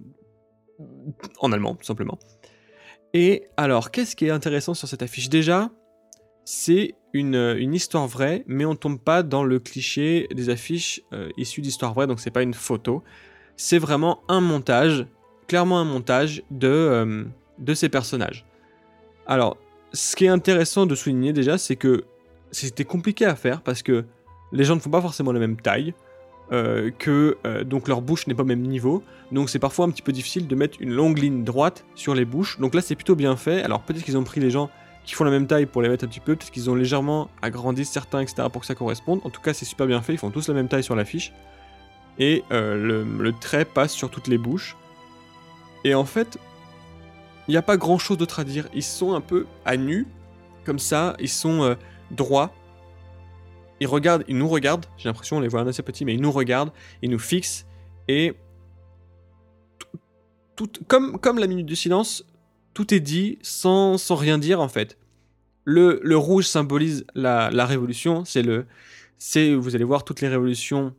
en 1.39 1.53
allemand, 1.53 1.75
tout 1.77 1.85
simplement. 1.85 2.19
Et 3.13 3.45
alors, 3.57 3.91
qu'est-ce 3.91 4.17
qui 4.17 4.27
est 4.27 4.31
intéressant 4.31 4.75
sur 4.75 4.89
cette 4.89 5.03
affiche? 5.03 5.29
Déjà, 5.29 5.71
c'est 6.45 6.97
une, 7.13 7.73
histoire 7.73 8.09
vraie, 8.09 8.43
mais 8.47 8.65
on 8.65 8.75
tombe 8.75 8.99
pas 8.99 9.23
dans 9.23 9.45
le 9.45 9.61
cliché 9.61 10.27
des 10.35 10.51
affiches 10.51 11.01
euh, 11.13 11.31
issues 11.37 11.61
d'histoires 11.61 11.95
vraies, 11.95 12.09
donc 12.09 12.19
c'est 12.21 12.33
pas 12.33 12.43
une 12.43 12.55
photo. 12.55 13.05
C'est 13.57 13.79
vraiment 13.79 14.23
un 14.29 14.41
montage, 14.41 15.07
clairement 15.47 15.79
un 15.79 15.85
montage 15.85 16.43
de, 16.51 16.67
euh, 16.67 17.25
de 17.59 17.75
ces 17.75 17.89
personnages. 17.89 18.45
Alors, 19.27 19.57
ce 19.93 20.17
qui 20.17 20.25
est 20.25 20.29
intéressant 20.29 20.87
de 20.87 20.95
souligner 20.95 21.33
déjà, 21.33 21.59
c'est 21.59 21.77
que 21.77 22.05
c'était 22.51 22.85
compliqué 22.85 23.25
à 23.25 23.35
faire 23.35 23.63
parce 23.63 23.83
que 23.83 24.05
les 24.53 24.65
gens 24.65 24.75
ne 24.77 24.81
font 24.81 24.91
pas 24.91 25.01
forcément 25.01 25.33
la 25.33 25.41
même 25.41 25.57
taille, 25.57 25.95
euh, 26.53 26.91
que 26.99 27.39
euh, 27.47 27.65
donc 27.65 27.89
leur 27.89 28.03
bouche 28.03 28.27
n'est 28.27 28.35
pas 28.35 28.43
au 28.43 28.47
même 28.47 28.63
niveau, 28.63 29.03
donc 29.33 29.49
c'est 29.49 29.59
parfois 29.59 29.87
un 29.87 29.91
petit 29.91 30.03
peu 30.03 30.13
difficile 30.13 30.47
de 30.47 30.55
mettre 30.55 30.77
une 30.81 30.93
longue 30.93 31.19
ligne 31.19 31.43
droite 31.43 31.85
sur 31.95 32.15
les 32.15 32.25
bouches. 32.25 32.59
Donc 32.61 32.75
là, 32.75 32.81
c'est 32.81 32.95
plutôt 32.95 33.17
bien 33.17 33.37
fait. 33.37 33.63
Alors 33.63 33.83
peut-être 33.83 34.05
qu'ils 34.05 34.17
ont 34.17 34.25
pris 34.25 34.41
les 34.41 34.51
gens 34.51 34.71
qui 35.05 35.15
font 35.15 35.25
la 35.25 35.31
même 35.31 35.47
taille 35.47 35.67
pour 35.67 35.83
les 35.83 35.89
mettre 35.89 36.05
un 36.05 36.09
petit 36.09 36.21
peu, 36.21 36.37
peut-être 36.37 36.51
qu'ils 36.51 36.71
ont 36.71 36.75
légèrement 36.75 37.31
agrandi 37.43 37.85
certains, 37.85 38.21
etc. 38.21 38.49
pour 38.51 38.61
que 38.61 38.67
ça 38.67 38.75
corresponde. 38.75 39.21
En 39.25 39.31
tout 39.31 39.41
cas, 39.41 39.53
c'est 39.53 39.65
super 39.65 39.87
bien 39.87 40.01
fait. 40.01 40.15
Ils 40.15 40.19
font 40.19 40.31
tous 40.31 40.49
la 40.49 40.55
même 40.55 40.69
taille 40.69 40.85
sur 40.85 40.97
l'affiche 40.97 41.33
et 42.19 42.45
euh, 42.53 42.77
le, 42.77 43.05
le 43.23 43.33
trait 43.33 43.65
passe 43.65 43.93
sur 43.93 44.11
toutes 44.11 44.29
les 44.29 44.39
bouches. 44.39 44.77
Et 45.85 45.95
en 45.95 46.05
fait, 46.05 46.39
il 47.49 47.53
n'y 47.53 47.57
a 47.57 47.63
pas 47.63 47.77
grand 47.77 47.99
chose 47.99 48.19
d'autre 48.19 48.41
à 48.41 48.45
dire. 48.45 48.69
Ils 48.75 48.83
sont 48.83 49.15
un 49.15 49.21
peu 49.21 49.47
à 49.65 49.77
nu, 49.77 50.07
comme 50.65 50.79
ça, 50.79 51.17
ils 51.19 51.29
sont 51.29 51.63
euh, 51.63 51.75
droits. 52.11 52.55
Ils 53.81 53.87
regardent, 53.87 54.25
ils 54.29 54.39
nous 54.39 54.49
regardent, 54.49 54.87
j'ai 54.97 55.09
l'impression 55.09 55.37
on 55.39 55.41
les 55.41 55.49
voit 55.49 55.63
assez 55.63 55.83
petits, 55.83 56.05
mais 56.05 56.15
ils 56.15 56.21
nous 56.21 56.33
regardent, 56.33 56.73
ils 57.03 57.11
nous 57.11 57.19
fixent, 57.19 57.67
et 58.09 58.35
tout, 60.57 60.71
comme, 60.87 61.19
comme 61.19 61.39
la 61.39 61.49
minute 61.49 61.67
de 61.67 61.75
silence, 61.75 62.25
tout 62.73 62.95
est 62.95 63.01
dit 63.01 63.39
sans, 63.43 63.99
sans 63.99 64.15
rien 64.15 64.39
dire 64.39 64.61
en 64.61 64.69
fait. 64.69 64.97
Le, 65.65 65.99
le 66.03 66.17
rouge 66.17 66.47
symbolise 66.47 67.05
la, 67.15 67.51
la 67.51 67.67
révolution, 67.67 68.25
c'est 68.25 68.43
le, 68.43 68.67
c'est, 69.19 69.55
vous 69.55 69.75
allez 69.75 69.85
voir 69.85 70.05
toutes 70.05 70.21
les 70.21 70.29
révolutions, 70.29 70.95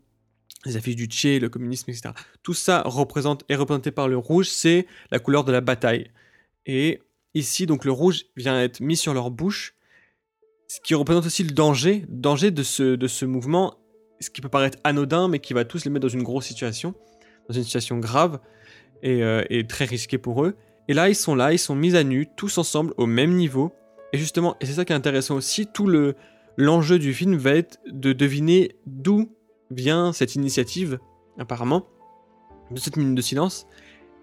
les 0.66 0.78
affiches 0.78 0.96
du 0.96 1.06
Tché, 1.06 1.40
le 1.40 1.50
communisme, 1.50 1.92
etc. 1.92 2.10
Tout 2.44 2.54
ça 2.54 2.82
représente, 2.86 3.44
est 3.50 3.56
représenté 3.56 3.92
par 3.92 4.08
le 4.08 4.18
rouge, 4.18 4.50
c'est 4.50 4.88
la 5.12 5.20
couleur 5.20 5.44
de 5.44 5.52
la 5.52 5.62
bataille. 5.62 6.10
Et 6.66 7.02
ici, 7.34 7.66
donc 7.66 7.86
le 7.86 7.92
rouge 7.92 8.26
vient 8.36 8.62
être 8.62 8.80
mis 8.80 8.98
sur 8.98 9.14
leur 9.14 9.32
bouche, 9.32 9.76
ce 10.68 10.80
qui 10.82 10.96
représente 10.96 11.26
aussi 11.26 11.44
le 11.44 11.52
danger, 11.52 12.06
danger 12.10 12.52
de 12.52 12.64
ce, 12.64 12.96
de 12.96 13.08
ce 13.08 13.26
mouvement, 13.26 13.76
ce 14.20 14.30
qui 14.30 14.42
peut 14.42 14.50
paraître 14.50 14.80
anodin, 14.84 15.28
mais 15.28 15.40
qui 15.40 15.54
va 15.54 15.66
tous 15.66 15.86
les 15.86 15.92
mettre 15.92 16.08
dans 16.08 16.14
une 16.14 16.24
grosse 16.24 16.46
situation, 16.46 16.96
dans 17.48 17.56
une 17.56 17.64
situation 17.64 17.98
grave 18.00 18.40
et, 19.04 19.24
euh, 19.24 19.44
et 19.50 19.68
très 19.68 19.86
risquée 19.86 20.18
pour 20.18 20.44
eux. 20.44 20.56
Et 20.88 20.94
là, 20.94 21.10
ils 21.10 21.16
sont 21.16 21.36
là, 21.36 21.54
ils 21.54 21.60
sont 21.60 21.76
mis 21.76 21.96
à 21.96 22.04
nu, 22.04 22.28
tous 22.36 22.58
ensemble, 22.58 22.94
au 22.98 23.06
même 23.06 23.36
niveau. 23.36 23.74
Et 24.14 24.18
justement, 24.18 24.56
et 24.62 24.66
c'est 24.66 24.74
ça 24.74 24.86
qui 24.86 24.94
est 24.94 24.96
intéressant 24.96 25.36
aussi, 25.36 25.68
tout 25.68 25.88
le 25.88 26.16
l'enjeu 26.58 27.00
du 27.00 27.14
film 27.14 27.36
va 27.36 27.52
être 27.52 27.80
de 27.86 28.14
deviner 28.14 28.76
d'où 28.86 29.30
vient 29.72 30.14
cette 30.14 30.36
initiative, 30.36 31.00
apparemment, 31.38 31.86
de 32.72 32.80
cette 32.80 32.98
minute 32.98 33.16
de 33.16 33.22
silence. 33.22 33.68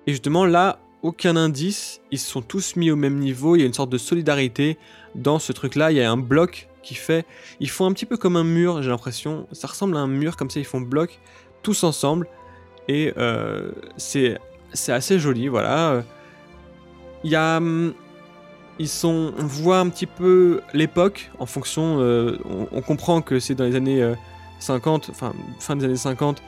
Et 0.07 0.13
justement, 0.13 0.47
là, 0.47 0.81
aucun 1.03 1.37
indice, 1.37 2.01
ils 2.11 2.19
sont 2.19 2.43
tous 2.43 2.77
mis 2.77 2.91
au 2.91 2.97
même 2.97 3.19
niveau, 3.19 3.57
il 3.57 3.61
y 3.61 3.63
a 3.63 3.67
une 3.67 3.75
sorte 3.75 3.91
de 3.91 3.99
solidarité 3.99 4.79
dans 5.15 5.39
ce 5.39 5.53
truc-là, 5.53 5.91
il 5.91 5.99
y 5.99 6.03
a 6.03 6.11
un 6.11 6.17
bloc 6.17 6.69
qui 6.83 6.95
fait... 6.95 7.27
Ils 7.61 7.71
font 7.71 7.87
un 7.87 7.93
petit 7.93 8.07
peu 8.07 8.17
comme 8.17 8.37
un 8.37 8.45
mur, 8.45 8.83
j'ai 8.83 8.91
l'impression, 8.91 9.47
ça 9.53 9.69
ressemble 9.69 9.97
à 9.97 10.01
un 10.01 10.07
mur, 10.07 10.37
comme 10.37 10.51
ça 10.51 10.61
ils 10.61 10.67
font 10.67 10.81
bloc, 10.81 11.21
tous 11.63 11.85
ensemble, 11.85 12.29
et 12.89 13.13
euh, 13.17 13.73
c'est 13.97 14.39
assez 14.89 15.19
joli, 15.19 15.49
voilà. 15.49 16.03
Il 17.25 17.31
y 17.31 17.37
a... 17.37 17.61
Ils 18.79 18.89
sont... 18.89 19.33
On 19.39 19.45
voit 19.45 19.79
un 19.79 19.89
petit 19.89 20.07
peu 20.07 20.61
l'époque, 20.73 21.31
en 21.39 21.47
fonction... 21.47 21.99
euh, 22.01 22.39
on, 22.73 22.81
comprend 22.81 23.23
que 23.23 23.39
c'est 23.39 23.55
dans 23.55 23.65
les 23.65 23.77
années 23.77 24.03
euh, 24.03 24.15
50, 24.61 25.11
enfin 25.11 25.35
fin 25.59 25.77
des 25.77 25.85
années 25.85 25.97
50, 25.97 26.43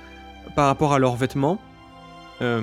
par 0.54 0.66
rapport 0.66 0.92
à 0.92 0.98
leurs 0.98 1.16
vêtements. 1.16 1.58
Euh, 2.42 2.62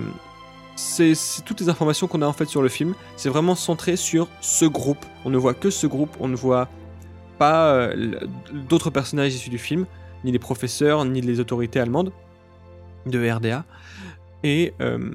c'est 0.81 1.43
toutes 1.45 1.61
les 1.61 1.69
informations 1.69 2.07
qu'on 2.07 2.21
a 2.21 2.27
en 2.27 2.33
fait 2.33 2.47
sur 2.47 2.61
le 2.61 2.69
film. 2.69 2.95
C'est 3.15 3.29
vraiment 3.29 3.55
centré 3.55 3.95
sur 3.95 4.27
ce 4.41 4.65
groupe. 4.65 5.05
On 5.25 5.29
ne 5.29 5.37
voit 5.37 5.53
que 5.53 5.69
ce 5.69 5.87
groupe. 5.87 6.15
On 6.19 6.27
ne 6.27 6.35
voit 6.35 6.69
pas 7.37 7.73
euh, 7.73 8.19
d'autres 8.67 8.89
personnages 8.89 9.33
issus 9.33 9.49
du 9.49 9.57
film, 9.57 9.85
ni 10.23 10.31
les 10.31 10.39
professeurs, 10.39 11.05
ni 11.05 11.21
les 11.21 11.39
autorités 11.39 11.79
allemandes 11.79 12.11
de 13.05 13.29
RDA. 13.29 13.63
Et, 14.43 14.73
euh, 14.81 15.11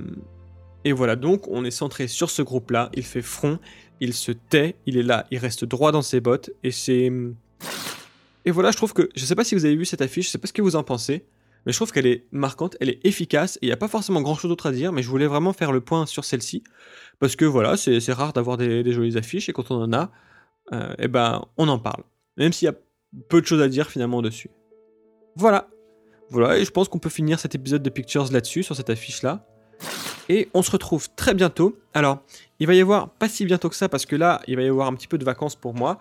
et 0.85 0.93
voilà, 0.93 1.17
donc 1.17 1.49
on 1.49 1.65
est 1.65 1.73
centré 1.73 2.07
sur 2.07 2.31
ce 2.31 2.43
groupe-là. 2.43 2.91
Il 2.95 3.05
fait 3.05 3.23
front, 3.23 3.59
il 4.01 4.15
se 4.15 4.33
tait, 4.33 4.77
il 4.87 4.97
est 4.97 5.03
là, 5.03 5.27
il 5.33 5.39
reste 5.39 5.65
droit 5.65 5.91
dans 5.91 6.03
ses 6.03 6.21
bottes. 6.21 6.51
Et 6.63 6.71
c'est. 6.71 7.11
Et 8.45 8.51
voilà, 8.53 8.71
je 8.71 8.77
trouve 8.77 8.93
que. 8.93 9.11
Je 9.17 9.25
sais 9.25 9.35
pas 9.35 9.45
si 9.45 9.57
vous 9.57 9.65
avez 9.65 9.77
vu 9.77 9.85
cette 9.85 10.03
affiche, 10.03 10.27
je 10.27 10.31
sais 10.31 10.39
pas 10.39 10.47
ce 10.47 10.53
que 10.53 10.63
vous 10.63 10.77
en 10.77 10.85
pensez. 10.85 11.25
Mais 11.67 11.73
je 11.73 11.79
trouve 11.79 11.93
qu'elle 11.93 12.07
est 12.07 12.27
marquante, 12.31 12.77
elle 12.81 12.89
est 12.89 13.05
efficace, 13.05 13.57
et 13.57 13.67
il 13.67 13.69
n'y 13.69 13.73
a 13.73 13.77
pas 13.77 13.89
forcément 13.89 14.23
grand 14.23 14.37
chose 14.37 14.49
d'autre 14.49 14.67
à 14.67 14.73
dire, 14.73 14.93
mais 14.93 15.03
je 15.03 15.11
voulais 15.11 15.27
vraiment 15.27 15.53
faire 15.53 15.73
le 15.73 15.81
point 15.81 16.07
sur 16.07 16.25
celle-ci, 16.25 16.63
parce 17.19 17.35
que 17.35 17.45
voilà, 17.45 17.77
c'est 17.77 18.13
rare 18.13 18.33
d'avoir 18.33 18.57
des, 18.57 18.83
des 18.83 18.93
jolies 18.93 19.19
affiches, 19.19 19.49
et 19.49 19.53
quand 19.53 19.71
on 19.73 19.83
en 19.83 19.93
a, 19.93 20.11
euh, 20.73 20.95
eh 20.99 21.09
ben, 21.09 21.45
on 21.57 21.69
en 21.69 21.79
parle. 21.79 22.05
Même 22.37 22.53
s'il 22.53 22.67
y 22.67 22.69
a 22.69 22.75
peu 23.29 23.41
de 23.41 23.47
choses 23.47 23.61
à 23.61 23.69
dire 23.69 23.91
finalement 23.91 24.23
dessus. 24.23 24.51
Voilà. 25.35 25.69
Voilà, 26.31 26.59
et 26.59 26.65
je 26.65 26.71
pense 26.71 26.89
qu'on 26.89 26.99
peut 26.99 27.11
finir 27.11 27.39
cet 27.39 27.55
épisode 27.55 27.83
de 27.83 27.91
Pictures 27.91 28.33
là-dessus, 28.33 28.63
sur 28.63 28.75
cette 28.75 28.91
affiche-là. 28.91 29.47
Et 30.29 30.49
on 30.55 30.63
se 30.63 30.71
retrouve 30.71 31.09
très 31.15 31.35
bientôt. 31.35 31.79
Alors, 31.95 32.23
il 32.59 32.67
va 32.67 32.75
y 32.75 32.81
avoir, 32.81 33.11
pas 33.11 33.29
si 33.29 33.45
bientôt 33.45 33.69
que 33.69 33.77
ça, 33.77 33.89
parce 33.89 34.07
que 34.07 34.17
là, 34.17 34.43
il 34.49 34.57
va 34.57 34.63
y 34.63 34.69
avoir 34.69 34.89
un 34.89 34.95
petit 34.95 35.07
peu 35.07 35.19
de 35.19 35.25
vacances 35.25 35.55
pour 35.55 35.75
moi. 35.75 35.99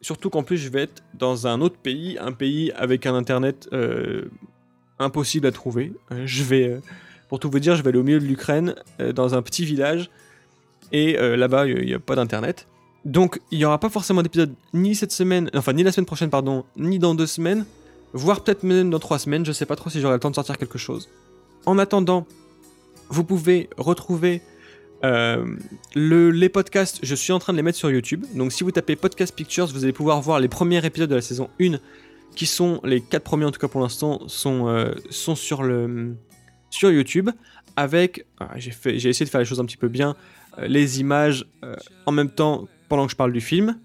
Surtout 0.00 0.30
qu'en 0.30 0.42
plus, 0.42 0.56
je 0.56 0.68
vais 0.70 0.82
être 0.82 1.02
dans 1.14 1.46
un 1.46 1.60
autre 1.60 1.78
pays, 1.78 2.16
un 2.18 2.32
pays 2.32 2.72
avec 2.72 3.06
un 3.06 3.14
internet 3.14 3.68
euh, 3.72 4.30
impossible 4.98 5.46
à 5.46 5.52
trouver. 5.52 5.92
Euh, 6.12 6.22
je 6.26 6.42
vais, 6.42 6.68
euh, 6.68 6.80
pour 7.28 7.38
tout 7.38 7.50
vous 7.50 7.58
dire, 7.58 7.76
je 7.76 7.82
vais 7.82 7.88
aller 7.88 7.98
au 7.98 8.02
milieu 8.02 8.20
de 8.20 8.24
l'Ukraine, 8.24 8.74
euh, 9.00 9.12
dans 9.12 9.34
un 9.34 9.42
petit 9.42 9.64
village, 9.64 10.10
et 10.92 11.16
là-bas, 11.16 11.66
il 11.66 11.84
n'y 11.84 11.94
a 11.94 11.98
pas 11.98 12.14
d'internet. 12.14 12.68
Donc, 13.04 13.40
il 13.50 13.58
n'y 13.58 13.64
aura 13.64 13.80
pas 13.80 13.88
forcément 13.88 14.22
d'épisode 14.22 14.54
ni 14.72 14.94
cette 14.94 15.10
semaine, 15.10 15.50
enfin, 15.54 15.72
ni 15.72 15.82
la 15.82 15.90
semaine 15.90 16.06
prochaine, 16.06 16.30
pardon, 16.30 16.64
ni 16.76 17.00
dans 17.00 17.16
deux 17.16 17.26
semaines, 17.26 17.66
voire 18.12 18.44
peut-être 18.44 18.62
même 18.62 18.88
dans 18.90 19.00
trois 19.00 19.18
semaines. 19.18 19.44
Je 19.44 19.50
sais 19.50 19.66
pas 19.66 19.74
trop 19.74 19.90
si 19.90 20.00
j'aurai 20.00 20.14
le 20.14 20.20
temps 20.20 20.30
de 20.30 20.36
sortir 20.36 20.56
quelque 20.58 20.78
chose. 20.78 21.08
En 21.66 21.78
attendant, 21.78 22.24
vous 23.08 23.24
pouvez 23.24 23.68
retrouver 23.76 24.42
le, 25.02 26.30
les 26.30 26.48
podcasts, 26.48 27.00
je 27.02 27.14
suis 27.16 27.32
en 27.32 27.40
train 27.40 27.52
de 27.52 27.56
les 27.56 27.64
mettre 27.64 27.78
sur 27.78 27.90
YouTube. 27.90 28.24
Donc 28.34 28.52
si 28.52 28.62
vous 28.62 28.70
tapez 28.70 28.94
Podcast 28.94 29.34
Pictures, 29.34 29.66
vous 29.66 29.82
allez 29.82 29.92
pouvoir 29.92 30.20
voir 30.20 30.38
les 30.38 30.48
premiers 30.48 30.84
épisodes 30.86 31.10
de 31.10 31.16
la 31.16 31.20
saison 31.20 31.50
1, 31.60 31.78
qui 32.36 32.46
sont 32.46 32.80
les 32.84 33.00
4 33.00 33.24
premiers 33.24 33.46
en 33.46 33.50
tout 33.50 33.58
cas 33.58 33.66
pour 33.66 33.80
l'instant, 33.80 34.20
sont, 34.28 34.68
euh, 34.68 34.92
sont 35.10 35.34
sur, 35.34 35.64
le, 35.64 36.14
sur 36.70 36.92
YouTube. 36.92 37.30
Avec, 37.74 38.26
ah, 38.38 38.52
j'ai 38.56 38.70
essayé 38.94 39.24
de 39.24 39.30
faire 39.30 39.40
les 39.40 39.44
choses 39.44 39.60
un 39.60 39.64
petit 39.64 39.76
peu 39.76 39.88
bien, 39.88 40.14
euh, 40.58 40.66
les 40.68 41.00
images 41.00 41.46
euh, 41.64 41.74
en 42.06 42.12
même 42.12 42.30
temps 42.30 42.68
pendant 42.88 43.06
que 43.06 43.10
je 43.10 43.16
parle 43.16 43.32
du 43.32 43.40
film. 43.40 43.78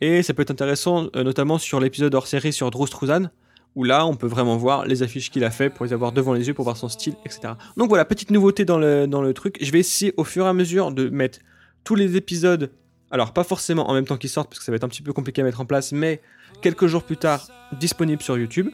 Et 0.00 0.22
ça 0.22 0.34
peut 0.34 0.42
être 0.42 0.50
intéressant, 0.50 1.08
notamment 1.14 1.56
sur 1.56 1.80
l'épisode 1.80 2.14
hors 2.14 2.26
série 2.26 2.52
sur 2.52 2.70
Drew 2.70 2.86
Struzan, 2.86 3.30
où 3.76 3.82
là 3.82 4.06
on 4.06 4.14
peut 4.14 4.26
vraiment 4.26 4.58
voir 4.58 4.84
les 4.84 5.02
affiches 5.02 5.30
qu'il 5.30 5.42
a 5.42 5.50
fait 5.50 5.70
pour 5.70 5.86
les 5.86 5.94
avoir 5.94 6.12
devant 6.12 6.34
les 6.34 6.48
yeux, 6.48 6.54
pour 6.54 6.64
voir 6.64 6.76
son 6.76 6.90
style, 6.90 7.14
etc. 7.24 7.54
Donc 7.78 7.88
voilà, 7.88 8.04
petite 8.04 8.30
nouveauté 8.30 8.66
dans 8.66 8.78
le, 8.78 9.06
dans 9.06 9.22
le 9.22 9.32
truc. 9.32 9.56
Je 9.58 9.70
vais 9.70 9.78
essayer 9.78 10.12
au 10.18 10.24
fur 10.24 10.44
et 10.44 10.48
à 10.48 10.52
mesure 10.52 10.92
de 10.92 11.08
mettre 11.08 11.38
tous 11.82 11.94
les 11.94 12.16
épisodes, 12.16 12.72
alors 13.10 13.32
pas 13.32 13.44
forcément 13.44 13.88
en 13.88 13.94
même 13.94 14.04
temps 14.06 14.16
qu'ils 14.16 14.30
sortent, 14.30 14.48
parce 14.48 14.58
que 14.58 14.64
ça 14.64 14.72
va 14.72 14.76
être 14.76 14.84
un 14.84 14.88
petit 14.88 15.02
peu 15.02 15.12
compliqué 15.12 15.40
à 15.42 15.44
mettre 15.44 15.60
en 15.60 15.66
place, 15.66 15.92
mais 15.92 16.20
quelques 16.62 16.86
jours 16.86 17.02
plus 17.04 17.16
tard, 17.16 17.46
disponibles 17.78 18.22
sur 18.22 18.36
YouTube. 18.38 18.68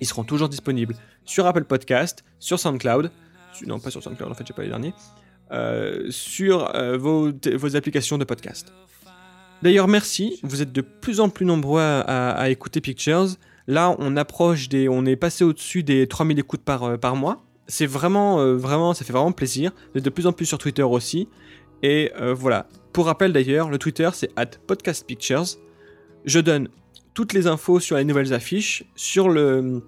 Ils 0.00 0.06
seront 0.06 0.24
toujours 0.24 0.48
disponibles 0.48 0.94
sur 1.24 1.46
Apple 1.46 1.64
Podcast, 1.64 2.24
sur 2.38 2.58
SoundCloud, 2.58 3.10
su- 3.52 3.66
non 3.66 3.78
pas 3.78 3.90
sur 3.90 4.02
SoundCloud 4.02 4.30
en 4.30 4.34
fait, 4.34 4.46
j'ai 4.46 4.54
pas 4.54 4.62
les 4.62 4.68
derniers, 4.68 4.94
euh, 5.52 6.06
sur 6.10 6.74
euh, 6.74 6.96
vos, 6.98 7.30
vos 7.54 7.76
applications 7.76 8.18
de 8.18 8.24
podcast. 8.24 8.72
D'ailleurs, 9.62 9.88
merci, 9.88 10.38
vous 10.42 10.60
êtes 10.60 10.72
de 10.72 10.82
plus 10.82 11.20
en 11.20 11.30
plus 11.30 11.46
nombreux 11.46 11.80
à, 11.80 12.50
écouter 12.50 12.80
Pictures. 12.82 13.28
Là, 13.66 13.96
on 13.98 14.16
approche 14.16 14.68
des, 14.68 14.88
on 14.88 15.06
est 15.06 15.16
passé 15.16 15.44
au-dessus 15.44 15.82
des 15.82 16.06
3000 16.06 16.38
écoutes 16.38 16.62
par, 16.62 16.82
euh, 16.84 16.96
par 16.98 17.16
mois. 17.16 17.42
C'est 17.68 17.86
vraiment, 17.86 18.54
vraiment, 18.54 18.94
ça 18.94 19.04
fait 19.04 19.12
vraiment 19.12 19.32
plaisir. 19.32 19.72
Vous 19.92 19.98
êtes 19.98 20.04
de 20.04 20.10
plus 20.10 20.28
en 20.28 20.32
plus 20.32 20.46
sur 20.46 20.56
Twitter 20.58 20.84
aussi. 20.84 21.28
Et 21.82 22.12
euh, 22.20 22.34
voilà. 22.34 22.66
Pour 22.92 23.06
rappel 23.06 23.32
d'ailleurs, 23.32 23.68
le 23.68 23.78
Twitter 23.78 24.08
c'est 24.12 24.30
at 24.36 24.46
podcastpictures. 24.66 25.58
Je 26.24 26.40
donne 26.40 26.68
toutes 27.14 27.32
les 27.32 27.46
infos 27.46 27.80
sur 27.80 27.96
les 27.96 28.04
nouvelles 28.04 28.32
affiches, 28.32 28.84
sur 28.94 29.28
le, 29.28 29.82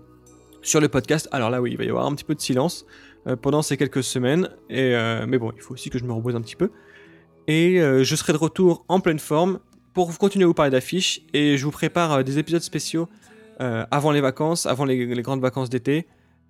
sur 0.62 0.80
le 0.80 0.88
podcast. 0.88 1.28
Alors 1.32 1.50
là, 1.50 1.60
oui, 1.60 1.70
il 1.72 1.78
va 1.78 1.84
y 1.84 1.88
avoir 1.88 2.06
un 2.06 2.14
petit 2.14 2.24
peu 2.24 2.34
de 2.34 2.40
silence 2.40 2.86
euh, 3.26 3.36
pendant 3.36 3.62
ces 3.62 3.76
quelques 3.76 4.02
semaines. 4.02 4.50
Et, 4.68 4.94
euh, 4.94 5.26
mais 5.26 5.38
bon, 5.38 5.52
il 5.56 5.62
faut 5.62 5.74
aussi 5.74 5.90
que 5.90 5.98
je 5.98 6.04
me 6.04 6.12
repose 6.12 6.36
un 6.36 6.40
petit 6.40 6.56
peu. 6.56 6.70
Et 7.46 7.78
je 7.78 8.14
serai 8.14 8.34
de 8.34 8.38
retour 8.38 8.84
en 8.88 9.00
pleine 9.00 9.18
forme 9.18 9.60
pour 9.94 10.16
continuer 10.18 10.44
à 10.44 10.46
vous 10.46 10.52
parler 10.52 10.70
d'affiches. 10.70 11.22
Et 11.32 11.56
je 11.56 11.64
vous 11.64 11.70
prépare 11.70 12.22
des 12.22 12.38
épisodes 12.38 12.60
spéciaux 12.60 13.08
avant 13.58 14.12
les 14.12 14.20
vacances, 14.20 14.66
avant 14.66 14.84
les, 14.84 15.06
grandes 15.22 15.40
vacances 15.40 15.70
d'été. 15.70 16.06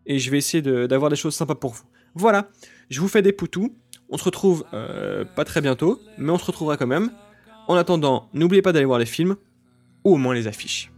Et 0.06 0.18
je 0.18 0.28
vais 0.28 0.38
essayer 0.38 0.60
d'avoir 0.60 1.08
des 1.08 1.14
choses 1.14 1.36
sympas 1.36 1.54
pour 1.54 1.72
vous. 1.74 1.84
Voilà, 2.16 2.48
je 2.90 3.00
vous 3.00 3.06
fais 3.06 3.22
des 3.22 3.30
poutous. 3.30 3.72
On 4.10 4.16
se 4.16 4.24
retrouve 4.24 4.64
euh, 4.72 5.24
pas 5.24 5.44
très 5.44 5.60
bientôt, 5.60 6.00
mais 6.16 6.30
on 6.30 6.38
se 6.38 6.44
retrouvera 6.44 6.76
quand 6.76 6.86
même. 6.86 7.10
En 7.66 7.74
attendant, 7.74 8.28
n'oubliez 8.32 8.62
pas 8.62 8.72
d'aller 8.72 8.86
voir 8.86 8.98
les 8.98 9.06
films, 9.06 9.36
ou 10.04 10.14
au 10.14 10.16
moins 10.16 10.34
les 10.34 10.46
affiches. 10.46 10.90